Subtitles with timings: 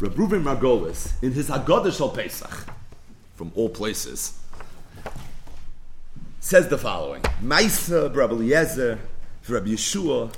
[0.00, 2.66] Reb Reuven Margolis, in his Haggadah Shal Pesach,
[3.34, 4.38] from all places,
[6.38, 9.00] says the following: Maisa, Rabbi Eliezer,
[9.48, 10.32] Rabbi Yeshua,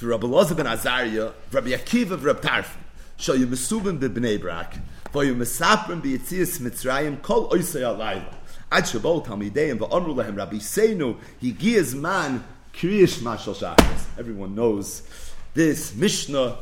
[0.00, 2.78] Rabbi Elazar ben Azariah, Rabbi Akiva, Rabbi Tarfon,
[3.16, 4.76] Shal Yemesubim b'Bnei Brak,
[5.12, 8.32] V'yu Mesaprim b'Yitzias Mitzrayim, Kol Oisei Alayla.
[8.70, 14.04] Ad Shabbat Talmideim v'Amru Lehem Rabbi Seinu Higiz Man Kriyish Mashal Shachas.
[14.16, 15.02] Everyone knows
[15.54, 16.58] this Mishnah,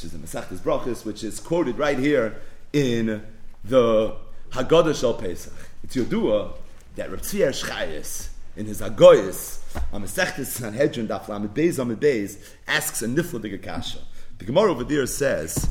[0.00, 2.40] which is in Masechtas Brachas, which is quoted right here
[2.72, 3.22] in
[3.64, 4.16] the
[4.50, 5.52] Haggadah Shal Pesach.
[5.84, 6.54] It's Yodua
[6.96, 9.60] that Reb Tzvier Shchayis in his Hagoyis
[9.92, 13.98] on Masechtas Sanhedrin Daf Lamed Beis Amid Beis asks a nifla kasha.
[14.38, 15.68] The Gemara over there says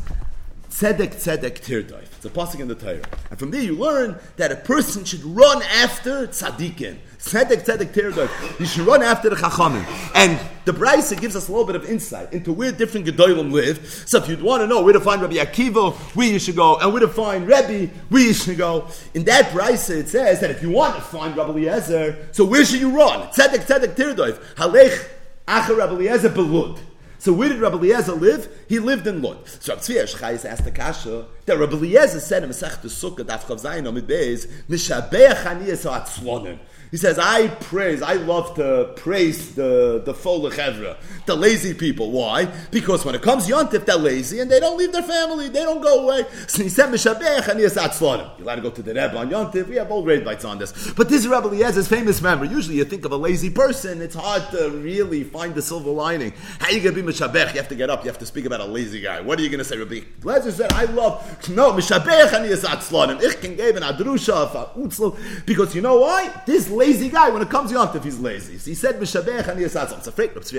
[0.69, 2.03] Tzedek tzedek tirdoif.
[2.03, 3.01] It's a passing in the Torah.
[3.31, 6.97] And from there you learn that a person should run after tzaddikin.
[7.17, 8.59] Tzedek tzedek tirdoif.
[8.59, 9.83] You should run after the chachamim.
[10.13, 10.39] And
[10.69, 14.03] the Brisa gives us a little bit of insight into where different gedolim live.
[14.05, 16.77] So if you'd want to know where to find Rabbi Akiva, where you should go,
[16.77, 20.51] and where to find Rebbe, where you should go, in that Brisa it says that
[20.51, 23.29] if you want to find Rabbi Eliezer, so where should you run?
[23.29, 24.37] Tzedek tzedek tirdoif.
[24.57, 25.07] Halech
[25.47, 26.79] acher Rabbi Eliezer belud.
[27.17, 28.47] So where did Rabbi Eliezer live?
[28.67, 29.47] He lived in Lod.
[29.47, 33.61] So Rabbi Tzvi asked the Kasha that Rabbi Eliezer said in Masech Sukkah, Daf Chav
[33.61, 36.59] Zayin Amid Beis, Mishabeach Aniyas Atzlonim.
[36.91, 42.09] He says, I praise, I love to praise the, the Fola Chevra, the lazy people.
[42.11, 42.45] Why?
[42.71, 45.81] Because when it comes Yontif, they're lazy and they don't leave their family, they don't
[45.81, 46.25] go away.
[46.47, 49.67] So he said, Mishabech and You're allowed to go to the Rebbe on Yontif.
[49.67, 50.91] We have old raid bites on this.
[50.93, 52.47] But this is Rabbi Eliezer's famous memory.
[52.47, 56.33] Usually you think of a lazy person, it's hard to really find the silver lining.
[56.57, 57.53] How are you going to be Mishabech?
[57.53, 59.21] You have to get up, you have to speak about a lazy guy.
[59.21, 60.01] What are you going to say, Rabbi?
[60.23, 63.21] Eliezer said, I love, no, Mishabech and Yesatzlonim.
[63.23, 65.17] Ich can give an Adrusha, a utzlo.
[65.45, 66.41] because you know why?
[66.45, 68.57] This lazy guy, when it comes to Yontif, he's lazy.
[68.57, 69.97] He said, Mishabech and Yisatz.
[69.97, 70.49] It's afraid of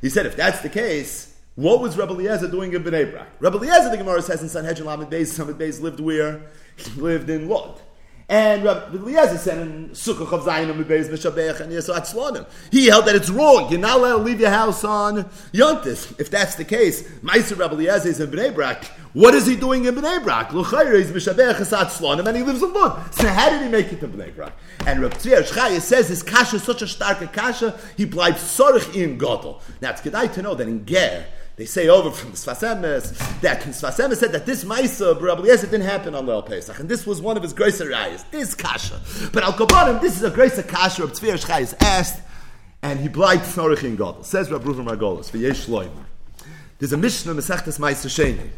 [0.00, 3.26] He said, if that's the case, what was Rabbi Eliezer doing in Bnei Brak?
[3.40, 6.42] Rabbi Eliezer, the Gemara says in Sanhedrin Lamed Beis, Lamed Beis lived where?
[6.76, 7.80] He lived in Lod.
[8.30, 12.46] And Rabbi Eliezer said in Sukkah of Zayin and Beis Mishabech and Yisat Slonim.
[12.70, 13.70] He held that it's wrong.
[13.70, 15.24] You're not allowed to leave your house on
[15.54, 16.20] Yontif.
[16.20, 18.84] If that's the case, Meiser Rabbi Eliezer is in Bnei Brak.
[19.14, 20.52] What is he doing in Bnei Brak?
[20.52, 23.14] L'chayr is Mishabech Yisat Slonim and he lives Lod.
[23.14, 24.52] So how did he make it to Bnei Brak?
[24.86, 28.94] And Rabbi Tzvier Shchaya says his kasha is such a stark kasha, he bleibt sorich
[28.94, 29.62] in Godel.
[29.80, 31.24] Now it's good to know that in Ger,
[31.58, 35.66] they say over from Sfas Emes that Sfas Emes said that this Maisa Rabbi Eliezer
[35.66, 38.24] didn't happen on Leil Pesach, and this was one of his greater rayas.
[38.30, 39.00] This kasha,
[39.32, 41.02] but Al Kabanim, this is a greater kasha.
[41.02, 42.22] Rabbi Tzvi Shchai is asked,
[42.82, 44.24] and he blight Snorich in God.
[44.24, 46.04] Says Rabbi Reuven Margolis for Yesh Loimer.
[46.78, 48.50] There's a Mishnah Masechtas Maisa Sheni.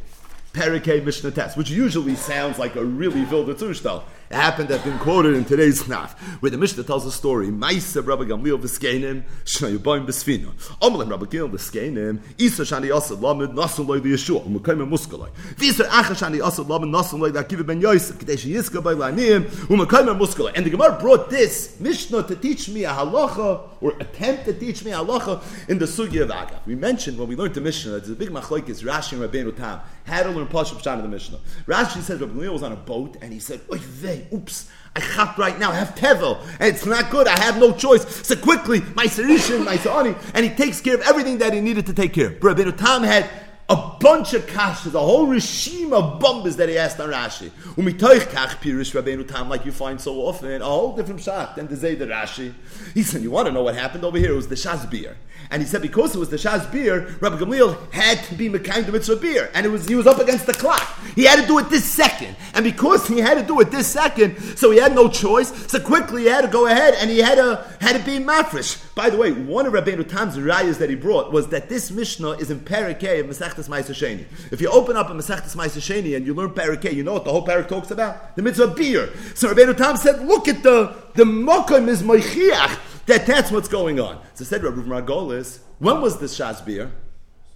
[0.53, 4.03] Perikei Mishnah Test, which usually sounds like a really Vilda Tushtal.
[4.30, 7.48] It happened to have been quoted in today's Snaf, where the Mishnah tells a story.
[7.48, 10.52] Maisa Rabbi Gamliel v'skenim, Shnayubayim b'sfina.
[10.80, 15.30] Omelim Rabbi Gamliel v'skenim, Isa shani asad lamed, nasun loy v'yeshua, umekayim muskaloi.
[15.56, 20.16] V'isa acha shani asad lamed, nasun loy v'akiva ben Yosef, kadesh yiska by laniyim, umekayim
[20.16, 20.52] muskaloi.
[20.54, 24.84] And the Gemara brought this Mishnah to teach me a halacha, or attempt to teach
[24.84, 26.64] me a halacha in the Sugya of Agav.
[26.66, 29.80] We mentioned when we learned the Mishnah, there's a big machlokes, Rashi and Rabbeinu Tam,
[30.04, 31.41] how to learn Pashup Pshan of the Mishnah.
[31.66, 35.00] Rashi says Rabbi Gamliel was on a boat, and he said, oy vey, oops, I
[35.00, 38.26] chap right now, I have tevel, and it's not good, I have no choice.
[38.26, 41.86] So quickly, my Sarishan, my Sa'ani, and he takes care of everything that he needed
[41.86, 42.42] to take care of.
[42.42, 43.30] Rabbi Tam had
[43.70, 47.50] a bunch of kashas, a whole regime of bombas that he asked on Rashi.
[47.76, 51.69] Umitoich kach pirish Rabbeinu Tam, like you find so often, a whole different shot than
[51.69, 52.53] the Zayda Rashi.
[52.94, 54.32] He said, you want to know what happened over here?
[54.32, 55.16] It was the Shaz beer.
[55.53, 58.86] And he said, because it was the Shaz beer, Rabbi Gamliel had to be Mekayim
[58.86, 59.50] the mitzvah beer.
[59.54, 60.98] And it was, he was up against the clock.
[61.14, 62.36] He had to do it this second.
[62.54, 65.80] And because he had to do it this second, so he had no choice, so
[65.80, 68.94] quickly he had to go ahead and he had to, had to be mafresh.
[68.94, 72.32] By the way, one of Rabbeinu Tam's rayas that he brought was that this Mishnah
[72.32, 74.25] is in Perikei of Masech Sheni.
[74.53, 77.25] If you open up a Masechtas Ma'aser Sheni and you learn Parakeh, you know what
[77.25, 78.37] the whole parak talks about?
[78.37, 79.10] The mitzvah beer.
[79.34, 84.00] So Rabbeinu Tam said, look at the, the mokum is moichiach, that that's what's going
[84.00, 84.21] on.
[84.34, 86.93] So said Rabbi Margolis, when was this Shas beer?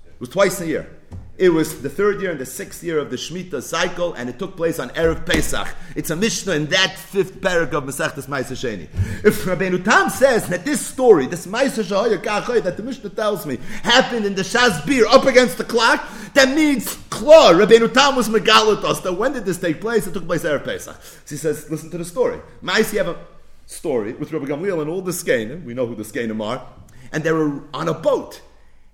[0.07, 0.91] It was twice a year.
[1.37, 4.39] It was the third year and the sixth year of the Shemitah cycle, and it
[4.39, 5.67] took place on Erev Pesach.
[5.97, 8.85] It's a Mishnah in that fifth parak of Masechtas Ma'aser Sheni.
[9.25, 13.59] If Rabbeinu Tam says that this story, this Ma'aser Shahoya that the Mishnah tells me,
[13.83, 18.29] happened in the Shas Bir up against the clock, that means Klar, Rabbeinu Tam was
[18.29, 19.03] megalatos.
[19.03, 20.07] That when did this take place?
[20.07, 21.03] It took place Erev Pesach.
[21.03, 22.39] So he says, listen to the story.
[22.63, 23.19] Ma'aser, you have a
[23.67, 25.65] story with Rabbi Gamliel and all the Skanim.
[25.65, 26.65] We know who the Skanim are.
[27.11, 28.41] And they were on a boat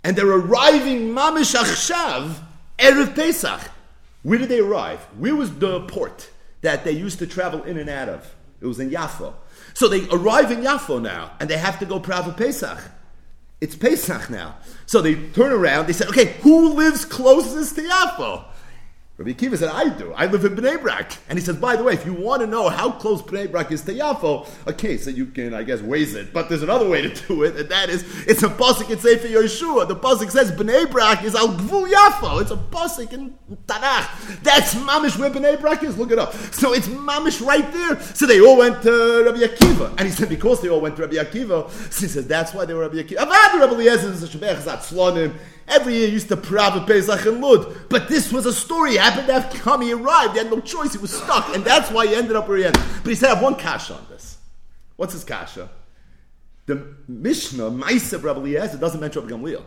[0.05, 2.37] and they're arriving mamish achshav
[2.79, 3.71] erev Pesach.
[4.23, 5.01] Where did they arrive?
[5.19, 6.31] Where was the port
[6.61, 8.35] that they used to travel in and out of?
[8.61, 9.35] It was in Yafo.
[9.73, 12.79] So they arrive in Yafo now, and they have to go Prav Pesach.
[13.61, 14.57] It's Pesach now.
[14.87, 18.45] So they turn around, they said, okay, who lives closest to Yafo?
[19.21, 20.15] Rabbi Akiva said, I do.
[20.15, 21.13] I live in Bnei Brak.
[21.29, 23.71] And he says, by the way, if you want to know how close Bnei Brak
[23.71, 26.33] is to Yafo, okay, so you can, I guess, waze it.
[26.33, 29.29] But there's another way to do it, and that is, it's a pasuk in Sefer
[29.29, 29.87] Yeshua.
[29.87, 32.41] The pasuk says Bnei Brak is al Gvul Yafo.
[32.41, 33.37] It's a pasuk in
[33.67, 34.43] Tanakh.
[34.43, 35.99] That's mamish where Bnei Brak is.
[35.99, 36.33] Look it up.
[36.33, 38.01] So it's mamish right there.
[38.01, 39.91] So they all went to Rabbi Akiva.
[39.99, 42.65] And he said, because they all went to Rabbi Akiva, so he says, that's why
[42.65, 43.19] they were Rabbi Akiva.
[45.71, 47.89] Every year used to prove Pesach and Lud.
[47.89, 48.93] But this was a story.
[48.93, 49.83] He happened to have come.
[49.83, 50.33] He arrived.
[50.33, 50.93] He had no choice.
[50.93, 51.55] He was stuck.
[51.55, 52.83] And that's why he ended up where he ended.
[53.03, 54.39] But he said, I have one kasha on this.
[54.97, 55.71] What's his kasha?
[56.67, 59.65] The Mishnah, Maisa Rabbi Eliezer, doesn't mention Rabbi Gamliel.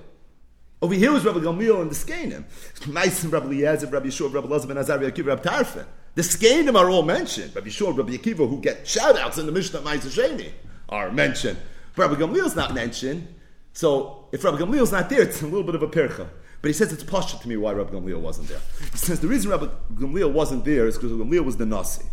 [0.81, 2.43] Over here was Rabbi Gamliel and the Skanim.
[2.81, 5.85] Maisa Rabbi Eliezer, Rabbi Yeshua, Rabbi Elazar ben Azar, Rabbi Tarfin.
[6.15, 7.55] The Skanim are all mentioned.
[7.55, 10.51] Rabbi Yeshua, Rabbi Akiva, who get shout-outs in the Mishnah Maisa Sheni,
[10.89, 11.57] are mentioned.
[11.95, 13.27] Rabbi Gamliel is not mentioned.
[13.73, 16.29] So if Rabbi Gamliel is not there, it's a little bit of a pircha.
[16.61, 18.61] But he says it's posture to me why Rabbi Gamliel wasn't there.
[18.91, 22.05] He says the reason Rabbi Gamliel wasn't there is because Gamliel was the Nasi.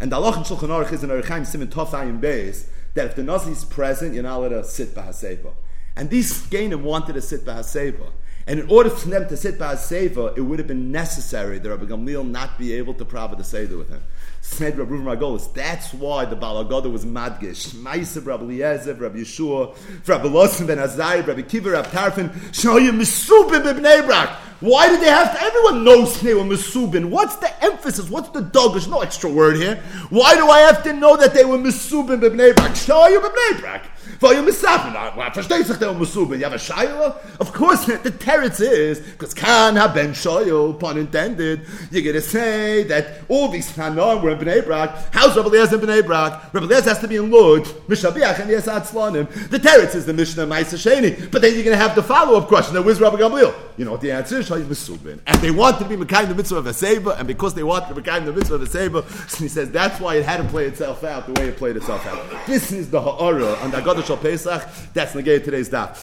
[0.00, 3.22] And the Allah in Shulchan Aruch is in Aruchaim Simon Tofayim Beis that if the
[3.22, 5.52] Nasi is present, you're not allowed to sit Bahaseba.
[5.96, 8.10] And these Gainim wanted to sit Bahaseba.
[8.48, 11.86] And in order for them to sit Bahaseba, it would have been necessary that Rabbi
[11.86, 14.00] Gamliel not be able to prava the Seder with him.
[14.40, 15.52] Said Rabbi Margolis.
[15.52, 17.74] That's why the Balagoda was madgish.
[17.74, 19.76] Ma'aser Rabbi Eliezer, Rabbi Yeshua,
[20.06, 24.36] Rabbi Losson ben Azai, Rabbi Kiva, Rabbi Tarfin, Shoyim Mesubin b'Bnei.
[24.60, 25.42] Why did they have to?
[25.42, 27.10] Everyone knows they were Mesubin.
[27.10, 28.08] What's the emphasis?
[28.08, 28.80] What's the dog?
[28.88, 29.82] No extra word here.
[30.10, 32.70] Why do I have to know that they were Mesubin b'Bnei Brak?
[32.72, 33.82] Shoyim b'Bnei.
[34.20, 34.94] Weil you misafen,
[35.32, 36.34] verstehst sich der Musubin?
[36.34, 37.16] Um you have a shayla?
[37.38, 42.20] Of course, the teretz is, because Khan ha ben shoyl, pun intended, you're going to
[42.20, 44.90] say that all these Hanon were in Bnei Brak.
[45.12, 46.54] How's Rabbi Eliezer in Bnei Brak?
[46.54, 49.28] Rabbi Eliezer has to be in Lud, Mishabiach, and Yes Atzlanim.
[49.50, 51.30] The teretz is the Mishnah Maisa Sheni.
[51.30, 53.54] But then you're going to have the follow-up question, now where's Rabbi Gamliel?
[53.76, 54.50] You know what the answer is?
[54.50, 57.88] And they want to be Mekayim the mitzvah of a Seba, and because they want
[57.88, 59.02] to be Mekayim the mitzvah of a Seba,
[59.38, 62.06] he says that's why it had to play itself out the way it played itself
[62.06, 62.46] out.
[62.46, 64.66] This is the Ha'ara, and I got Shal Pesach.
[64.94, 65.94] That's negate today's daf.